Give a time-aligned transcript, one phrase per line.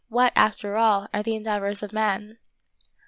[0.09, 2.39] what, after all, are the endeavors of men